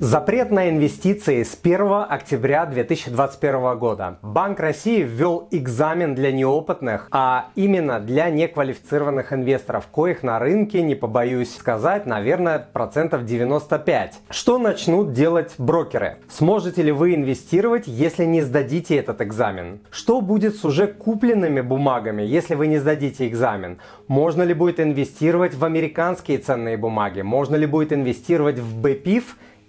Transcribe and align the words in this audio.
Запрет 0.00 0.50
на 0.50 0.70
инвестиции 0.70 1.42
с 1.42 1.58
1 1.62 2.06
октября 2.08 2.64
2021 2.64 3.78
года. 3.78 4.16
Банк 4.22 4.58
России 4.58 5.02
ввел 5.02 5.46
экзамен 5.50 6.14
для 6.14 6.32
неопытных, 6.32 7.06
а 7.10 7.50
именно 7.54 8.00
для 8.00 8.30
неквалифицированных 8.30 9.34
инвесторов, 9.34 9.88
коих 9.88 10.22
на 10.22 10.38
рынке, 10.38 10.80
не 10.80 10.94
побоюсь 10.94 11.54
сказать, 11.54 12.06
наверное, 12.06 12.66
процентов 12.72 13.26
95. 13.26 14.20
Что 14.30 14.56
начнут 14.56 15.12
делать 15.12 15.52
брокеры? 15.58 16.16
Сможете 16.30 16.80
ли 16.80 16.92
вы 16.92 17.14
инвестировать, 17.14 17.86
если 17.86 18.24
не 18.24 18.40
сдадите 18.40 18.96
этот 18.96 19.20
экзамен? 19.20 19.80
Что 19.90 20.22
будет 20.22 20.56
с 20.56 20.64
уже 20.64 20.86
купленными 20.86 21.60
бумагами, 21.60 22.22
если 22.22 22.54
вы 22.54 22.68
не 22.68 22.78
сдадите 22.78 23.28
экзамен? 23.28 23.76
Можно 24.08 24.44
ли 24.44 24.54
будет 24.54 24.80
инвестировать 24.80 25.54
в 25.54 25.62
американские 25.62 26.38
ценные 26.38 26.78
бумаги? 26.78 27.20
Можно 27.20 27.56
ли 27.56 27.66
будет 27.66 27.92
инвестировать 27.92 28.58
в 28.58 28.80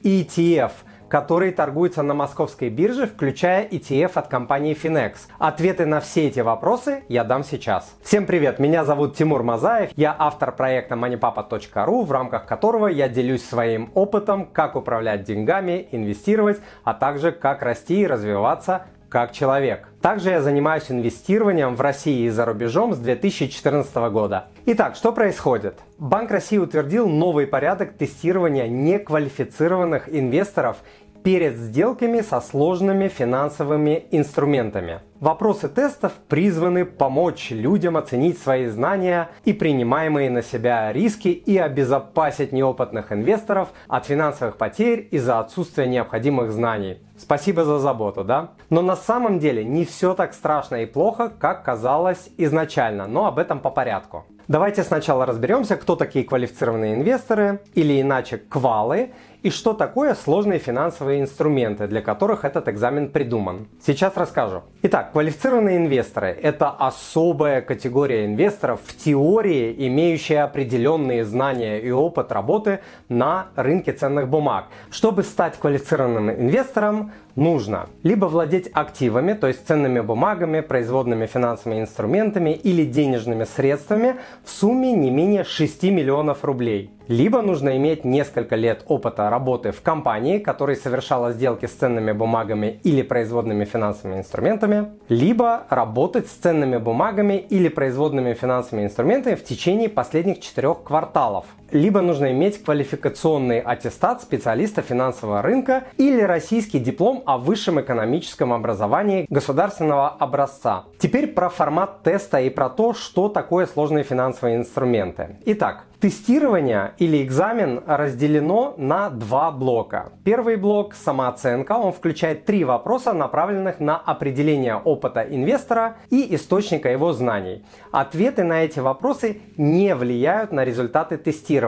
ETF, 0.03 0.71
который 1.11 1.51
торгуется 1.51 2.03
на 2.03 2.13
московской 2.13 2.69
бирже, 2.69 3.05
включая 3.05 3.67
ETF 3.67 4.11
от 4.15 4.27
компании 4.29 4.77
Finex. 4.81 5.15
Ответы 5.39 5.85
на 5.85 5.99
все 5.99 6.27
эти 6.27 6.39
вопросы 6.39 7.03
я 7.09 7.25
дам 7.25 7.43
сейчас. 7.43 7.95
Всем 8.01 8.25
привет, 8.25 8.59
меня 8.59 8.85
зовут 8.85 9.15
Тимур 9.15 9.43
Мазаев, 9.43 9.91
я 9.97 10.15
автор 10.17 10.55
проекта 10.55 10.95
moneypapa.ru, 10.95 12.05
в 12.05 12.11
рамках 12.11 12.45
которого 12.45 12.87
я 12.87 13.09
делюсь 13.09 13.43
своим 13.43 13.91
опытом, 13.93 14.45
как 14.45 14.77
управлять 14.77 15.23
деньгами, 15.23 15.89
инвестировать, 15.91 16.61
а 16.85 16.93
также 16.93 17.33
как 17.33 17.61
расти 17.61 18.01
и 18.01 18.07
развиваться 18.07 18.85
как 19.11 19.33
человек. 19.33 19.89
Также 20.01 20.29
я 20.29 20.41
занимаюсь 20.41 20.89
инвестированием 20.89 21.75
в 21.75 21.81
России 21.81 22.25
и 22.25 22.29
за 22.29 22.45
рубежом 22.45 22.93
с 22.93 22.97
2014 22.97 23.93
года. 24.09 24.45
Итак, 24.65 24.95
что 24.95 25.11
происходит? 25.11 25.79
Банк 25.99 26.31
России 26.31 26.57
утвердил 26.57 27.09
новый 27.09 27.45
порядок 27.45 27.97
тестирования 27.97 28.67
неквалифицированных 28.67 30.07
инвесторов 30.07 30.77
перед 31.23 31.55
сделками 31.57 32.21
со 32.21 32.41
сложными 32.41 33.07
финансовыми 33.07 34.05
инструментами. 34.11 35.01
Вопросы 35.19 35.69
тестов 35.69 36.13
призваны 36.27 36.83
помочь 36.83 37.51
людям 37.51 37.95
оценить 37.95 38.39
свои 38.39 38.65
знания 38.67 39.29
и 39.45 39.53
принимаемые 39.53 40.31
на 40.31 40.41
себя 40.41 40.91
риски 40.91 41.27
и 41.27 41.57
обезопасить 41.57 42.51
неопытных 42.51 43.11
инвесторов 43.11 43.69
от 43.87 44.05
финансовых 44.05 44.57
потерь 44.57 45.07
из-за 45.11 45.39
отсутствия 45.39 45.85
необходимых 45.85 46.51
знаний. 46.51 46.97
Спасибо 47.17 47.63
за 47.65 47.77
заботу, 47.77 48.23
да? 48.23 48.49
Но 48.71 48.81
на 48.81 48.95
самом 48.95 49.37
деле 49.37 49.63
не 49.63 49.85
все 49.85 50.15
так 50.15 50.33
страшно 50.33 50.77
и 50.77 50.87
плохо, 50.87 51.31
как 51.37 51.63
казалось 51.63 52.29
изначально, 52.37 53.05
но 53.05 53.27
об 53.27 53.37
этом 53.37 53.59
по 53.59 53.69
порядку. 53.69 54.25
Давайте 54.47 54.83
сначала 54.83 55.25
разберемся, 55.25 55.77
кто 55.77 55.95
такие 55.95 56.25
квалифицированные 56.25 56.95
инвесторы, 56.95 57.61
или 57.75 58.01
иначе 58.01 58.37
квалы, 58.37 59.11
и 59.43 59.49
что 59.49 59.73
такое 59.73 60.13
сложные 60.13 60.59
финансовые 60.59 61.21
инструменты, 61.21 61.87
для 61.87 62.01
которых 62.01 62.45
этот 62.45 62.67
экзамен 62.67 63.09
придуман. 63.09 63.67
Сейчас 63.83 64.15
расскажу. 64.15 64.63
Итак, 64.83 65.11
квалифицированные 65.11 65.77
инвесторы– 65.77 66.27
это 66.41 66.69
особая 66.69 67.61
категория 67.61 68.25
инвесторов 68.25 68.81
в 68.85 68.95
теории, 68.97 69.75
имеющая 69.87 70.43
определенные 70.43 71.25
знания 71.25 71.79
и 71.79 71.91
опыт 71.91 72.31
работы 72.31 72.79
на 73.09 73.47
рынке 73.55 73.93
ценных 73.93 74.27
бумаг. 74.27 74.65
Чтобы 74.91 75.23
стать 75.23 75.57
квалифицированным 75.57 76.31
инвестором, 76.31 77.11
нужно 77.35 77.87
либо 78.03 78.25
владеть 78.25 78.69
активами, 78.73 79.33
то 79.33 79.47
есть 79.47 79.65
ценными 79.67 80.01
бумагами, 80.01 80.59
производными 80.59 81.25
финансовыми 81.25 81.81
инструментами 81.81 82.51
или 82.51 82.85
денежными 82.85 83.45
средствами 83.45 84.17
в 84.43 84.51
сумме 84.51 84.93
не 84.93 85.09
менее 85.09 85.43
6 85.43 85.83
миллионов 85.83 86.43
рублей. 86.43 86.91
Либо 87.07 87.41
нужно 87.41 87.75
иметь 87.77 88.05
несколько 88.05 88.55
лет 88.55 88.83
опыта 88.87 89.27
работы 89.31 89.71
в 89.71 89.81
компании, 89.81 90.37
которая 90.37 90.75
совершала 90.75 91.31
сделки 91.31 91.65
с 91.65 91.71
ценными 91.71 92.11
бумагами 92.11 92.79
или 92.83 93.01
производными 93.01 93.65
финансовыми 93.65 94.19
инструментами, 94.19 94.91
либо 95.09 95.63
работать 95.69 96.27
с 96.27 96.31
ценными 96.33 96.77
бумагами 96.77 97.37
или 97.37 97.69
производными 97.69 98.33
финансовыми 98.33 98.85
инструментами 98.85 99.33
в 99.33 99.43
течение 99.43 99.89
последних 99.89 100.41
четырех 100.41 100.83
кварталов. 100.83 101.45
Либо 101.71 102.01
нужно 102.01 102.31
иметь 102.31 102.63
квалификационный 102.63 103.61
аттестат 103.61 104.21
специалиста 104.21 104.81
финансового 104.81 105.41
рынка 105.41 105.85
или 105.97 106.21
российский 106.21 106.79
диплом 106.79 107.23
о 107.25 107.37
высшем 107.37 107.79
экономическом 107.79 108.51
образовании 108.51 109.25
государственного 109.29 110.09
образца. 110.09 110.85
Теперь 110.99 111.27
про 111.27 111.49
формат 111.49 112.03
теста 112.03 112.41
и 112.41 112.49
про 112.49 112.69
то, 112.69 112.93
что 112.93 113.29
такое 113.29 113.67
сложные 113.67 114.03
финансовые 114.03 114.57
инструменты. 114.57 115.37
Итак, 115.45 115.85
Тестирование 116.01 116.93
или 116.97 117.21
экзамен 117.21 117.83
разделено 117.85 118.73
на 118.75 119.11
два 119.11 119.51
блока. 119.51 120.13
Первый 120.23 120.55
блок– 120.55 120.95
самооценка. 120.95 121.73
Он 121.73 121.93
включает 121.93 122.45
три 122.45 122.63
вопроса, 122.63 123.13
направленных 123.13 123.79
на 123.79 123.97
определение 123.97 124.77
опыта 124.77 125.21
инвестора 125.21 125.97
и 126.09 126.33
источника 126.33 126.89
его 126.89 127.13
знаний. 127.13 127.63
Ответы 127.91 128.43
на 128.43 128.63
эти 128.63 128.79
вопросы 128.79 129.41
не 129.57 129.93
влияют 129.93 130.51
на 130.51 130.65
результаты 130.65 131.17
тестирования, 131.17 131.60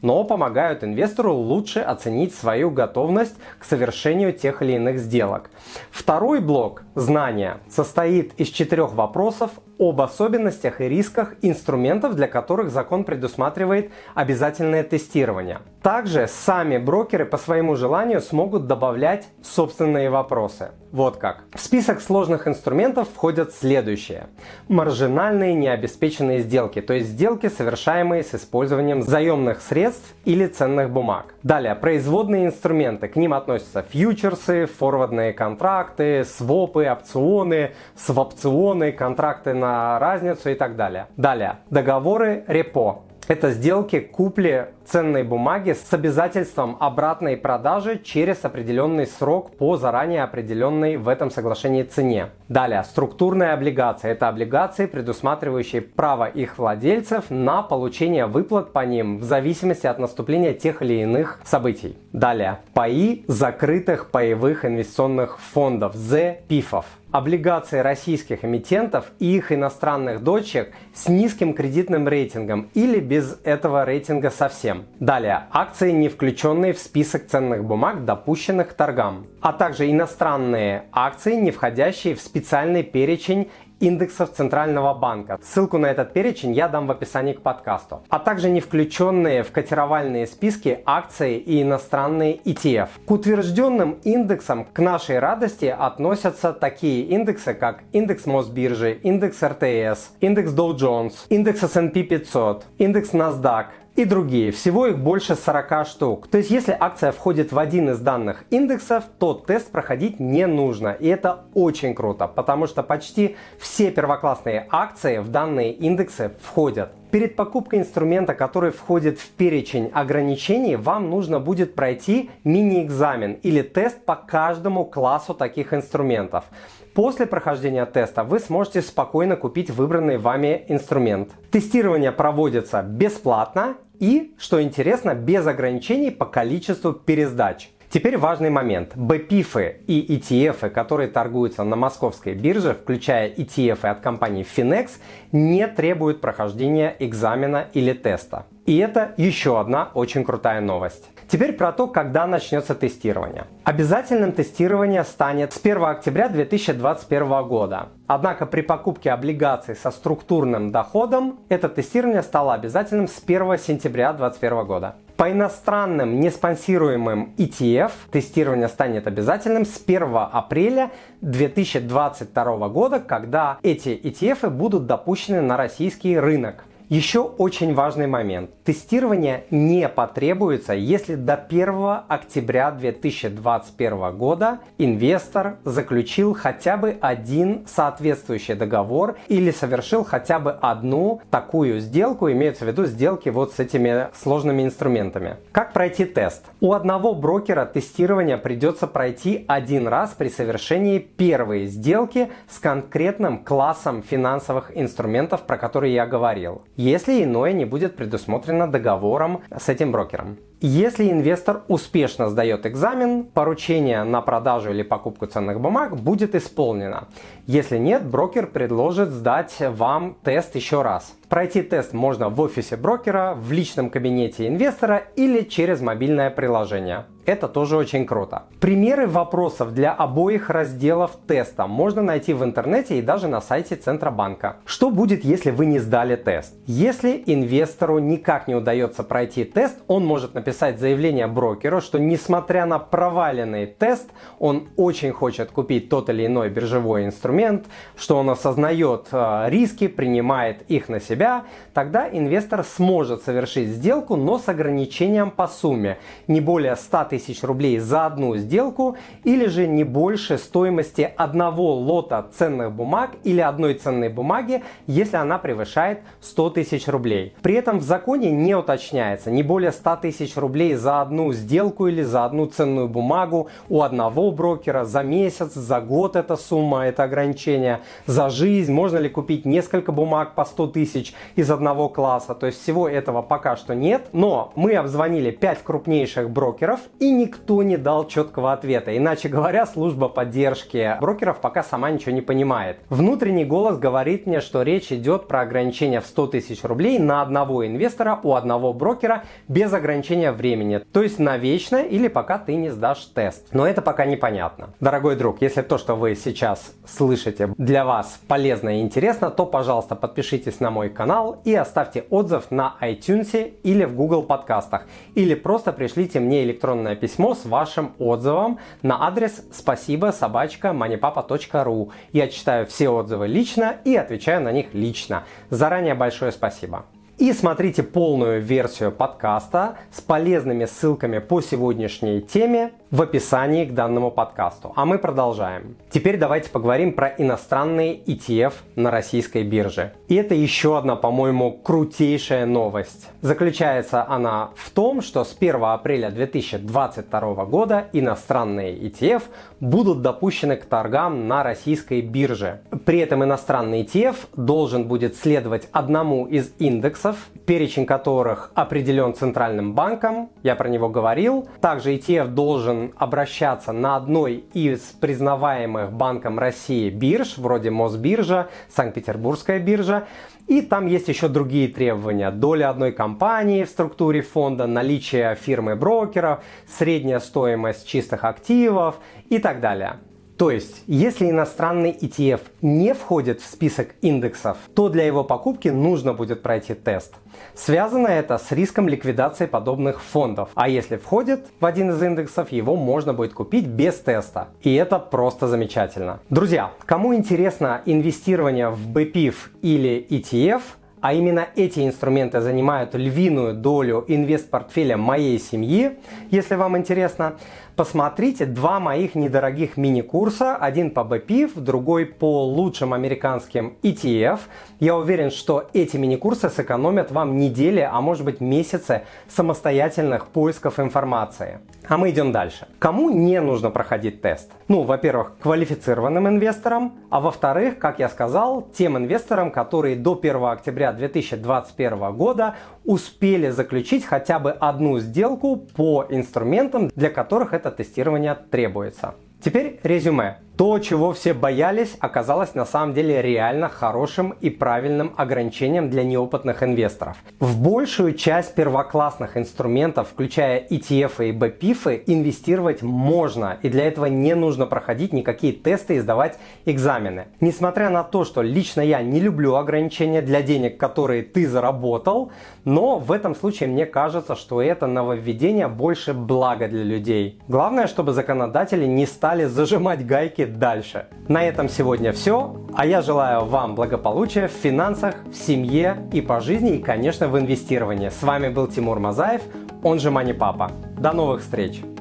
но 0.00 0.24
помогают 0.24 0.84
инвестору 0.84 1.34
лучше 1.34 1.80
оценить 1.80 2.34
свою 2.34 2.70
готовность 2.70 3.34
к 3.58 3.64
совершению 3.64 4.32
тех 4.32 4.62
или 4.62 4.72
иных 4.72 4.98
сделок. 4.98 5.50
Второй 5.90 6.40
блок– 6.40 6.84
знания 6.94 7.58
состоит 7.68 8.32
из 8.40 8.48
четырех 8.48 8.94
вопросов 8.94 9.50
об 9.82 10.00
особенностях 10.00 10.80
и 10.80 10.88
рисках 10.88 11.34
инструментов, 11.42 12.14
для 12.14 12.28
которых 12.28 12.70
закон 12.70 13.02
предусматривает 13.02 13.90
обязательное 14.14 14.84
тестирование. 14.84 15.58
Также 15.82 16.28
сами 16.28 16.78
брокеры 16.78 17.24
по 17.24 17.36
своему 17.36 17.74
желанию 17.74 18.20
смогут 18.20 18.68
добавлять 18.68 19.26
собственные 19.42 20.08
вопросы. 20.08 20.70
Вот 20.92 21.16
как. 21.16 21.42
В 21.52 21.58
список 21.58 22.00
сложных 22.00 22.46
инструментов 22.46 23.08
входят 23.12 23.52
следующие. 23.52 24.28
Маржинальные 24.68 25.54
необеспеченные 25.54 26.42
сделки, 26.42 26.80
то 26.80 26.92
есть 26.92 27.08
сделки, 27.08 27.48
совершаемые 27.48 28.22
с 28.22 28.36
использованием 28.36 29.02
заемных 29.02 29.62
средств 29.62 30.14
или 30.24 30.46
ценных 30.46 30.90
бумаг. 30.90 31.31
Далее, 31.42 31.74
производные 31.74 32.46
инструменты. 32.46 33.08
К 33.08 33.16
ним 33.16 33.34
относятся 33.34 33.82
фьючерсы, 33.82 34.66
форвардные 34.66 35.32
контракты, 35.32 36.24
свопы, 36.24 36.86
опционы, 36.86 37.72
свопционы, 37.96 38.92
контракты 38.92 39.52
на 39.52 39.98
разницу 39.98 40.50
и 40.50 40.54
так 40.54 40.76
далее. 40.76 41.08
Далее, 41.16 41.56
договоры 41.68 42.44
репо. 42.46 43.02
Это 43.28 43.52
сделки 43.52 44.00
купли 44.00 44.68
ценной 44.84 45.22
бумаги 45.22 45.72
с 45.72 45.92
обязательством 45.92 46.76
обратной 46.80 47.36
продажи 47.36 47.98
через 47.98 48.44
определенный 48.44 49.06
срок 49.06 49.56
по 49.56 49.76
заранее 49.76 50.24
определенной 50.24 50.96
в 50.96 51.08
этом 51.08 51.30
соглашении 51.30 51.84
цене. 51.84 52.30
Далее, 52.52 52.84
структурные 52.84 53.52
облигации. 53.52 54.10
Это 54.10 54.28
облигации, 54.28 54.84
предусматривающие 54.84 55.80
право 55.80 56.26
их 56.26 56.58
владельцев 56.58 57.30
на 57.30 57.62
получение 57.62 58.26
выплат 58.26 58.74
по 58.74 58.84
ним 58.84 59.20
в 59.20 59.22
зависимости 59.22 59.86
от 59.86 59.98
наступления 59.98 60.52
тех 60.52 60.82
или 60.82 61.00
иных 61.00 61.40
событий. 61.46 61.96
Далее, 62.12 62.58
паи 62.74 63.24
закрытых 63.26 64.10
паевых 64.10 64.66
инвестиционных 64.66 65.40
фондов, 65.40 65.94
ЗПИФов 65.94 66.84
облигации 67.12 67.78
российских 67.78 68.44
эмитентов 68.44 69.12
и 69.18 69.36
их 69.36 69.52
иностранных 69.52 70.24
дочек 70.24 70.72
с 70.94 71.08
низким 71.08 71.54
кредитным 71.54 72.08
рейтингом 72.08 72.70
или 72.74 72.98
без 72.98 73.38
этого 73.44 73.84
рейтинга 73.84 74.30
совсем. 74.30 74.86
Далее, 74.98 75.44
акции, 75.52 75.92
не 75.92 76.08
включенные 76.08 76.72
в 76.72 76.78
список 76.78 77.26
ценных 77.26 77.64
бумаг, 77.64 78.04
допущенных 78.04 78.70
к 78.70 78.72
торгам, 78.72 79.26
а 79.40 79.52
также 79.52 79.90
иностранные 79.90 80.84
акции, 80.90 81.34
не 81.34 81.50
входящие 81.50 82.14
в 82.14 82.20
специальный 82.42 82.82
перечень 82.82 83.48
индексов 83.78 84.32
Центрального 84.32 84.94
банка. 84.94 85.38
Ссылку 85.42 85.78
на 85.78 85.86
этот 85.86 86.12
перечень 86.12 86.52
я 86.52 86.68
дам 86.68 86.86
в 86.86 86.90
описании 86.90 87.34
к 87.34 87.40
подкасту. 87.40 88.02
А 88.08 88.18
также 88.18 88.50
не 88.50 88.60
включенные 88.60 89.42
в 89.44 89.52
котировальные 89.52 90.26
списки 90.26 90.80
акции 90.84 91.36
и 91.38 91.62
иностранные 91.62 92.36
ETF. 92.36 92.88
К 93.06 93.10
утвержденным 93.10 93.98
индексам 94.04 94.64
к 94.64 94.78
нашей 94.80 95.18
радости 95.20 95.66
относятся 95.66 96.52
такие 96.52 97.02
индексы, 97.02 97.54
как 97.54 97.82
индекс 97.92 98.26
Мосбиржи, 98.26 98.98
индекс 99.02 99.42
РТС, 99.42 100.10
индекс 100.20 100.52
Dow 100.52 100.76
Jones, 100.76 101.14
индекс 101.28 101.62
S&P 101.62 102.02
500, 102.02 102.64
индекс 102.78 103.12
NASDAQ, 103.12 103.66
и 103.96 104.04
другие. 104.04 104.52
Всего 104.52 104.86
их 104.86 104.98
больше 104.98 105.34
40 105.34 105.86
штук. 105.86 106.28
То 106.28 106.38
есть, 106.38 106.50
если 106.50 106.76
акция 106.78 107.12
входит 107.12 107.52
в 107.52 107.58
один 107.58 107.90
из 107.90 108.00
данных 108.00 108.44
индексов, 108.50 109.04
то 109.18 109.34
тест 109.34 109.70
проходить 109.70 110.18
не 110.18 110.46
нужно. 110.46 110.96
И 110.98 111.08
это 111.08 111.44
очень 111.54 111.94
круто, 111.94 112.26
потому 112.26 112.66
что 112.66 112.82
почти 112.82 113.36
все 113.58 113.90
первоклассные 113.90 114.66
акции 114.70 115.18
в 115.18 115.28
данные 115.28 115.72
индексы 115.72 116.32
входят. 116.40 116.92
Перед 117.10 117.36
покупкой 117.36 117.80
инструмента, 117.80 118.34
который 118.34 118.70
входит 118.70 119.18
в 119.18 119.28
перечень 119.28 119.90
ограничений, 119.92 120.76
вам 120.76 121.10
нужно 121.10 121.40
будет 121.40 121.74
пройти 121.74 122.30
мини-экзамен 122.44 123.34
или 123.42 123.60
тест 123.60 124.02
по 124.06 124.16
каждому 124.16 124.86
классу 124.86 125.34
таких 125.34 125.74
инструментов. 125.74 126.46
После 126.94 127.26
прохождения 127.26 127.86
теста 127.86 128.22
вы 128.22 128.38
сможете 128.38 128.82
спокойно 128.82 129.36
купить 129.36 129.70
выбранный 129.70 130.18
вами 130.18 130.66
инструмент. 130.68 131.30
Тестирование 131.50 132.12
проводится 132.12 132.82
бесплатно 132.82 133.76
и, 133.98 134.34
что 134.38 134.62
интересно, 134.62 135.14
без 135.14 135.46
ограничений 135.46 136.10
по 136.10 136.26
количеству 136.26 136.92
пересдач. 136.92 137.70
Теперь 137.88 138.18
важный 138.18 138.50
момент. 138.50 138.94
BPIF 138.94 139.84
и 139.86 140.16
ETF, 140.16 140.68
которые 140.68 141.08
торгуются 141.08 141.64
на 141.64 141.76
московской 141.76 142.34
бирже, 142.34 142.74
включая 142.74 143.30
ETF 143.30 143.86
от 143.86 144.00
компании 144.00 144.44
Finex, 144.44 144.92
не 145.30 145.66
требуют 145.68 146.20
прохождения 146.20 146.94
экзамена 146.98 147.68
или 147.72 147.94
теста. 147.94 148.46
И 148.64 148.78
это 148.78 149.12
еще 149.16 149.58
одна 149.58 149.90
очень 149.94 150.24
крутая 150.24 150.60
новость. 150.60 151.08
Теперь 151.28 151.54
про 151.54 151.72
то, 151.72 151.88
когда 151.88 152.26
начнется 152.26 152.74
тестирование. 152.74 153.46
Обязательным 153.64 154.32
тестирование 154.32 155.02
станет 155.02 155.52
с 155.52 155.58
1 155.58 155.82
октября 155.82 156.28
2021 156.28 157.48
года. 157.48 157.88
Однако 158.06 158.46
при 158.46 158.60
покупке 158.60 159.10
облигаций 159.10 159.74
со 159.74 159.90
структурным 159.90 160.70
доходом 160.70 161.40
это 161.48 161.68
тестирование 161.68 162.22
стало 162.22 162.54
обязательным 162.54 163.08
с 163.08 163.20
1 163.24 163.58
сентября 163.58 164.12
2021 164.12 164.66
года. 164.66 164.96
По 165.16 165.30
иностранным 165.30 166.20
неспонсируемым 166.20 167.34
ETF 167.38 167.92
тестирование 168.10 168.68
станет 168.68 169.06
обязательным 169.06 169.64
с 169.64 169.82
1 169.84 170.02
апреля 170.14 170.90
2022 171.20 172.68
года, 172.68 173.00
когда 173.00 173.58
эти 173.62 173.88
ETF 173.88 174.50
будут 174.50 174.86
допущены 174.86 175.40
на 175.40 175.56
российский 175.56 176.18
рынок. 176.18 176.64
Еще 176.92 177.20
очень 177.20 177.72
важный 177.72 178.06
момент. 178.06 178.50
Тестирование 178.64 179.44
не 179.50 179.88
потребуется, 179.88 180.74
если 180.74 181.14
до 181.14 181.36
1 181.36 182.00
октября 182.06 182.70
2021 182.70 184.14
года 184.18 184.58
инвестор 184.76 185.56
заключил 185.64 186.34
хотя 186.34 186.76
бы 186.76 186.98
один 187.00 187.66
соответствующий 187.66 188.56
договор 188.56 189.16
или 189.28 189.50
совершил 189.52 190.04
хотя 190.04 190.38
бы 190.38 190.52
одну 190.52 191.22
такую 191.30 191.80
сделку, 191.80 192.30
имеется 192.30 192.66
в 192.66 192.68
виду 192.68 192.84
сделки 192.84 193.30
вот 193.30 193.54
с 193.54 193.58
этими 193.58 194.08
сложными 194.12 194.62
инструментами. 194.62 195.36
Как 195.52 195.72
пройти 195.72 196.04
тест? 196.04 196.44
У 196.60 196.74
одного 196.74 197.14
брокера 197.14 197.64
тестирование 197.64 198.36
придется 198.36 198.86
пройти 198.86 199.46
один 199.48 199.88
раз 199.88 200.10
при 200.10 200.28
совершении 200.28 200.98
первой 200.98 201.64
сделки 201.68 202.28
с 202.50 202.58
конкретным 202.58 203.42
классом 203.42 204.02
финансовых 204.02 204.70
инструментов, 204.74 205.46
про 205.46 205.56
которые 205.56 205.94
я 205.94 206.04
говорил 206.04 206.60
если 206.82 207.22
иное 207.22 207.52
не 207.52 207.64
будет 207.64 207.94
предусмотрено 207.96 208.66
договором 208.66 209.42
с 209.56 209.68
этим 209.68 209.92
брокером. 209.92 210.38
Если 210.64 211.10
инвестор 211.10 211.62
успешно 211.66 212.30
сдает 212.30 212.66
экзамен, 212.66 213.24
поручение 213.24 214.04
на 214.04 214.20
продажу 214.20 214.70
или 214.70 214.84
покупку 214.84 215.26
ценных 215.26 215.60
бумаг 215.60 215.96
будет 215.96 216.36
исполнено. 216.36 217.08
Если 217.48 217.78
нет, 217.78 218.06
брокер 218.06 218.46
предложит 218.46 219.10
сдать 219.10 219.56
вам 219.58 220.16
тест 220.22 220.54
еще 220.54 220.82
раз. 220.82 221.14
Пройти 221.28 221.62
тест 221.62 221.94
можно 221.94 222.28
в 222.28 222.40
офисе 222.40 222.76
брокера, 222.76 223.34
в 223.34 223.50
личном 223.50 223.90
кабинете 223.90 224.46
инвестора 224.46 225.02
или 225.16 225.40
через 225.40 225.80
мобильное 225.80 226.30
приложение. 226.30 227.06
Это 227.24 227.48
тоже 227.48 227.76
очень 227.76 228.04
круто. 228.04 228.42
Примеры 228.60 229.06
вопросов 229.06 229.72
для 229.72 229.92
обоих 229.92 230.50
разделов 230.50 231.12
теста 231.26 231.66
можно 231.66 232.02
найти 232.02 232.32
в 232.34 232.42
интернете 232.44 232.98
и 232.98 233.02
даже 233.02 233.28
на 233.28 233.40
сайте 233.40 233.76
Центробанка. 233.76 234.56
Что 234.64 234.90
будет, 234.90 235.24
если 235.24 235.52
вы 235.52 235.66
не 235.66 235.78
сдали 235.78 236.16
тест? 236.16 236.54
Если 236.66 237.22
инвестору 237.26 237.98
никак 237.98 238.48
не 238.48 238.56
удается 238.56 239.04
пройти 239.04 239.44
тест, 239.44 239.78
он 239.86 240.04
может 240.04 240.34
написать 240.34 240.51
заявление 240.52 241.26
брокеру, 241.26 241.80
что 241.80 241.98
несмотря 241.98 242.66
на 242.66 242.78
проваленный 242.78 243.66
тест, 243.66 244.10
он 244.38 244.68
очень 244.76 245.12
хочет 245.12 245.50
купить 245.50 245.88
тот 245.88 246.08
или 246.08 246.26
иной 246.26 246.50
биржевой 246.50 247.04
инструмент, 247.04 247.66
что 247.96 248.16
он 248.18 248.30
осознает 248.30 249.08
э, 249.12 249.44
риски, 249.48 249.88
принимает 249.88 250.62
их 250.70 250.88
на 250.88 251.00
себя, 251.00 251.44
тогда 251.74 252.08
инвестор 252.08 252.64
сможет 252.64 253.22
совершить 253.22 253.68
сделку, 253.68 254.16
но 254.16 254.38
с 254.38 254.48
ограничением 254.48 255.30
по 255.30 255.46
сумме 255.46 255.98
не 256.26 256.40
более 256.40 256.76
100 256.76 257.04
тысяч 257.04 257.42
рублей 257.42 257.78
за 257.78 258.06
одну 258.06 258.36
сделку 258.36 258.96
или 259.24 259.46
же 259.46 259.66
не 259.66 259.84
больше 259.84 260.38
стоимости 260.38 261.12
одного 261.16 261.74
лота 261.74 262.26
ценных 262.36 262.72
бумаг 262.72 263.10
или 263.24 263.40
одной 263.40 263.74
ценной 263.74 264.08
бумаги, 264.08 264.62
если 264.86 265.16
она 265.16 265.38
превышает 265.38 266.00
100 266.20 266.50
тысяч 266.50 266.88
рублей. 266.88 267.34
При 267.42 267.54
этом 267.54 267.78
в 267.78 267.82
законе 267.82 268.30
не 268.30 268.54
уточняется 268.54 269.30
не 269.30 269.42
более 269.42 269.72
100 269.72 269.96
тысяч 269.96 270.36
рублей 270.42 270.74
за 270.74 271.00
одну 271.00 271.32
сделку 271.32 271.86
или 271.86 272.02
за 272.02 272.26
одну 272.26 272.46
ценную 272.46 272.88
бумагу 272.88 273.48
у 273.70 273.80
одного 273.80 274.30
брокера 274.30 274.84
за 274.84 275.02
месяц, 275.02 275.54
за 275.54 275.80
год 275.80 276.16
эта 276.16 276.36
сумма, 276.36 276.86
это 276.86 277.04
ограничение, 277.04 277.80
за 278.06 278.28
жизнь, 278.28 278.72
можно 278.72 278.98
ли 278.98 279.08
купить 279.08 279.46
несколько 279.46 279.92
бумаг 279.92 280.34
по 280.34 280.44
100 280.44 280.66
тысяч 280.66 281.14
из 281.36 281.50
одного 281.50 281.88
класса, 281.88 282.34
то 282.34 282.46
есть 282.46 282.60
всего 282.62 282.88
этого 282.88 283.22
пока 283.22 283.56
что 283.56 283.74
нет, 283.74 284.08
но 284.12 284.52
мы 284.56 284.74
обзвонили 284.74 285.30
5 285.30 285.62
крупнейших 285.62 286.30
брокеров 286.30 286.80
и 286.98 287.10
никто 287.10 287.62
не 287.62 287.76
дал 287.76 288.06
четкого 288.06 288.52
ответа. 288.52 288.96
Иначе 288.96 289.28
говоря, 289.28 289.64
служба 289.64 290.08
поддержки 290.08 290.96
брокеров 291.00 291.40
пока 291.40 291.62
сама 291.62 291.90
ничего 291.90 292.12
не 292.12 292.20
понимает. 292.20 292.78
Внутренний 292.90 293.44
голос 293.44 293.78
говорит 293.78 294.26
мне, 294.26 294.40
что 294.40 294.62
речь 294.62 294.92
идет 294.92 295.28
про 295.28 295.42
ограничение 295.42 296.00
в 296.00 296.06
100 296.06 296.26
тысяч 296.28 296.64
рублей 296.64 296.98
на 296.98 297.22
одного 297.22 297.66
инвестора 297.66 298.18
у 298.22 298.34
одного 298.34 298.72
брокера 298.72 299.24
без 299.48 299.72
ограничения 299.72 300.31
времени. 300.32 300.78
То 300.92 301.02
есть 301.02 301.18
навечно 301.18 301.76
или 301.76 302.08
пока 302.08 302.38
ты 302.38 302.54
не 302.54 302.70
сдашь 302.70 303.04
тест. 303.06 303.48
Но 303.52 303.66
это 303.66 303.82
пока 303.82 304.04
непонятно. 304.04 304.70
Дорогой 304.80 305.16
друг, 305.16 305.42
если 305.42 305.62
то, 305.62 305.78
что 305.78 305.94
вы 305.94 306.14
сейчас 306.14 306.74
слышите, 306.86 307.54
для 307.58 307.84
вас 307.84 308.20
полезно 308.28 308.78
и 308.78 308.82
интересно, 308.82 309.30
то, 309.30 309.46
пожалуйста, 309.46 309.96
подпишитесь 309.96 310.60
на 310.60 310.70
мой 310.70 310.88
канал 310.88 311.40
и 311.44 311.54
оставьте 311.54 312.04
отзыв 312.10 312.50
на 312.50 312.76
iTunes 312.80 313.54
или 313.62 313.84
в 313.84 313.94
Google 313.94 314.22
подкастах. 314.22 314.86
Или 315.14 315.34
просто 315.34 315.72
пришлите 315.72 316.20
мне 316.20 316.44
электронное 316.44 316.96
письмо 316.96 317.34
с 317.34 317.44
вашим 317.44 317.92
отзывом 317.98 318.58
на 318.82 319.06
адрес 319.06 319.44
спасибо 319.52 320.12
собачка 320.12 320.68
moneypapa.ru. 320.68 321.90
Я 322.12 322.28
читаю 322.28 322.66
все 322.66 322.88
отзывы 322.88 323.26
лично 323.26 323.76
и 323.84 323.96
отвечаю 323.96 324.42
на 324.42 324.52
них 324.52 324.74
лично. 324.74 325.24
Заранее 325.50 325.94
большое 325.94 326.32
спасибо. 326.32 326.84
И 327.22 327.32
смотрите 327.32 327.84
полную 327.84 328.42
версию 328.42 328.90
подкаста 328.90 329.76
с 329.92 330.00
полезными 330.00 330.64
ссылками 330.64 331.20
по 331.20 331.40
сегодняшней 331.40 332.20
теме 332.20 332.72
в 332.92 333.00
описании 333.00 333.64
к 333.64 333.72
данному 333.72 334.10
подкасту. 334.10 334.72
А 334.76 334.84
мы 334.84 334.98
продолжаем. 334.98 335.76
Теперь 335.90 336.18
давайте 336.18 336.50
поговорим 336.50 336.92
про 336.92 337.08
иностранные 337.08 337.98
ETF 337.98 338.52
на 338.76 338.90
российской 338.90 339.44
бирже. 339.44 339.94
И 340.08 340.14
это 340.14 340.34
еще 340.34 340.76
одна, 340.76 340.94
по-моему, 340.94 341.52
крутейшая 341.52 342.44
новость. 342.44 343.08
Заключается 343.22 344.06
она 344.06 344.50
в 344.56 344.70
том, 344.70 345.00
что 345.00 345.24
с 345.24 345.34
1 345.40 345.64
апреля 345.64 346.10
2022 346.10 347.44
года 347.46 347.86
иностранные 347.94 348.76
ETF 348.76 349.22
будут 349.58 350.02
допущены 350.02 350.56
к 350.56 350.66
торгам 350.66 351.26
на 351.26 351.42
российской 351.42 352.02
бирже. 352.02 352.60
При 352.84 352.98
этом 352.98 353.24
иностранный 353.24 353.84
ETF 353.84 354.16
должен 354.36 354.84
будет 354.84 355.16
следовать 355.16 355.66
одному 355.72 356.26
из 356.26 356.52
индексов, 356.58 357.16
перечень 357.46 357.86
которых 357.86 358.50
определен 358.54 359.14
Центральным 359.14 359.72
банком, 359.72 360.28
я 360.42 360.56
про 360.56 360.68
него 360.68 360.90
говорил. 360.90 361.48
Также 361.62 361.94
ETF 361.94 362.26
должен 362.26 362.81
обращаться 362.96 363.72
на 363.72 363.96
одной 363.96 364.44
из 364.52 364.80
признаваемых 364.80 365.92
Банком 365.92 366.38
России 366.38 366.90
бирж, 366.90 367.38
вроде 367.38 367.70
Мосбиржа, 367.70 368.48
Санкт-Петербургская 368.74 369.60
биржа. 369.60 370.06
И 370.48 370.60
там 370.60 370.86
есть 370.86 371.08
еще 371.08 371.28
другие 371.28 371.68
требования. 371.68 372.30
Доля 372.30 372.70
одной 372.70 372.92
компании 372.92 373.64
в 373.64 373.68
структуре 373.68 374.22
фонда, 374.22 374.66
наличие 374.66 375.34
фирмы 375.36 375.76
брокеров, 375.76 376.42
средняя 376.66 377.20
стоимость 377.20 377.86
чистых 377.86 378.24
активов 378.24 378.96
и 379.28 379.38
так 379.38 379.60
далее. 379.60 380.00
То 380.36 380.50
есть, 380.50 380.82
если 380.86 381.30
иностранный 381.30 381.92
ETF 381.92 382.40
не 382.62 382.94
входит 382.94 383.40
в 383.40 383.46
список 383.46 383.94
индексов, 384.00 384.56
то 384.74 384.88
для 384.88 385.04
его 385.04 385.24
покупки 385.24 385.68
нужно 385.68 386.14
будет 386.14 386.42
пройти 386.42 386.74
тест. 386.74 387.14
Связано 387.54 388.08
это 388.08 388.38
с 388.38 388.50
риском 388.50 388.88
ликвидации 388.88 389.46
подобных 389.46 390.02
фондов. 390.02 390.50
А 390.54 390.68
если 390.68 390.96
входит 390.96 391.46
в 391.60 391.66
один 391.66 391.90
из 391.90 392.02
индексов, 392.02 392.50
его 392.50 392.76
можно 392.76 393.12
будет 393.12 393.34
купить 393.34 393.66
без 393.66 393.94
теста. 393.94 394.48
И 394.62 394.74
это 394.74 394.98
просто 394.98 395.48
замечательно. 395.48 396.20
Друзья, 396.30 396.72
кому 396.86 397.14
интересно 397.14 397.82
инвестирование 397.84 398.70
в 398.70 398.88
BPIF 398.88 399.34
или 399.60 400.06
ETF, 400.08 400.62
а 401.02 401.14
именно 401.14 401.48
эти 401.56 401.80
инструменты 401.80 402.40
занимают 402.40 402.94
львиную 402.94 403.54
долю 403.54 404.04
инвест-портфеля 404.06 404.96
моей 404.96 405.38
семьи, 405.40 405.98
если 406.30 406.54
вам 406.54 406.78
интересно, 406.78 407.34
посмотрите 407.76 408.46
два 408.46 408.80
моих 408.80 409.14
недорогих 409.14 409.76
мини-курса, 409.76 410.56
один 410.56 410.90
по 410.90 411.00
BPIF, 411.00 411.58
другой 411.60 412.06
по 412.06 412.44
лучшим 412.44 412.92
американским 412.92 413.76
ETF. 413.82 414.40
Я 414.80 414.96
уверен, 414.96 415.30
что 415.30 415.68
эти 415.72 415.96
мини-курсы 415.96 416.48
сэкономят 416.48 417.10
вам 417.10 417.36
недели, 417.36 417.80
а 417.80 418.00
может 418.00 418.24
быть 418.24 418.40
месяцы 418.40 419.02
самостоятельных 419.28 420.26
поисков 420.26 420.80
информации. 420.80 421.60
А 421.88 421.96
мы 421.96 422.10
идем 422.10 422.32
дальше. 422.32 422.68
Кому 422.78 423.10
не 423.10 423.40
нужно 423.40 423.70
проходить 423.70 424.22
тест? 424.22 424.52
Ну, 424.68 424.82
во-первых, 424.82 425.32
квалифицированным 425.42 426.28
инвесторам, 426.28 426.94
а 427.10 427.20
во-вторых, 427.20 427.78
как 427.78 427.98
я 427.98 428.08
сказал, 428.08 428.68
тем 428.72 428.96
инвесторам, 428.96 429.50
которые 429.50 429.96
до 429.96 430.18
1 430.20 430.44
октября 430.44 430.92
2021 430.92 432.12
года 432.12 432.54
успели 432.84 433.50
заключить 433.50 434.04
хотя 434.04 434.38
бы 434.38 434.50
одну 434.50 434.98
сделку 434.98 435.56
по 435.56 436.06
инструментам, 436.08 436.90
для 436.94 437.10
которых 437.10 437.52
это 437.52 437.61
бета-тестирование 437.62 438.34
требуется. 438.34 439.14
Теперь 439.40 439.80
резюме. 439.82 440.38
То, 440.56 440.78
чего 440.80 441.14
все 441.14 441.32
боялись, 441.32 441.96
оказалось 441.98 442.54
на 442.54 442.66
самом 442.66 442.92
деле 442.92 443.22
реально 443.22 443.70
хорошим 443.70 444.34
и 444.42 444.50
правильным 444.50 445.14
ограничением 445.16 445.88
для 445.88 446.04
неопытных 446.04 446.62
инвесторов. 446.62 447.16
В 447.40 447.58
большую 447.58 448.14
часть 448.14 448.54
первоклассных 448.54 449.38
инструментов, 449.38 450.08
включая 450.10 450.60
ETF 450.68 451.26
и 451.26 451.32
BPIF, 451.32 452.02
инвестировать 452.06 452.82
можно, 452.82 453.56
и 453.62 453.70
для 453.70 453.86
этого 453.86 454.06
не 454.06 454.34
нужно 454.34 454.66
проходить 454.66 455.14
никакие 455.14 455.54
тесты 455.54 455.96
и 455.96 456.00
сдавать 456.00 456.38
экзамены. 456.66 457.28
Несмотря 457.40 457.88
на 457.88 458.04
то, 458.04 458.24
что 458.24 458.42
лично 458.42 458.82
я 458.82 459.02
не 459.02 459.20
люблю 459.20 459.54
ограничения 459.54 460.20
для 460.20 460.42
денег, 460.42 460.76
которые 460.76 461.22
ты 461.22 461.48
заработал, 461.48 462.30
но 462.64 462.98
в 462.98 463.10
этом 463.10 463.34
случае 463.34 463.70
мне 463.70 463.86
кажется, 463.86 464.36
что 464.36 464.60
это 464.60 464.86
нововведение 464.86 465.68
больше 465.68 466.12
благо 466.12 466.68
для 466.68 466.84
людей. 466.84 467.40
Главное, 467.48 467.86
чтобы 467.86 468.12
законодатели 468.12 468.84
не 468.84 469.06
стали 469.06 469.46
зажимать 469.46 470.06
гайки 470.06 470.41
успехи 470.42 470.44
дальше. 470.44 471.06
На 471.28 471.42
этом 471.42 471.68
сегодня 471.68 472.12
все, 472.12 472.56
а 472.74 472.86
я 472.86 473.02
желаю 473.02 473.44
вам 473.44 473.74
благополучия 473.74 474.48
в 474.48 474.52
финансах, 474.52 475.14
в 475.30 475.34
семье 475.34 475.96
и 476.12 476.20
по 476.20 476.40
жизни, 476.40 476.76
и, 476.76 476.82
конечно, 476.82 477.28
в 477.28 477.38
инвестировании. 477.38 478.08
С 478.08 478.22
вами 478.22 478.48
был 478.48 478.66
Тимур 478.66 478.98
Мазаев, 478.98 479.42
он 479.82 479.98
же 479.98 480.10
Мани 480.10 480.32
Папа. 480.32 480.70
До 480.98 481.12
новых 481.12 481.40
встреч! 481.40 481.91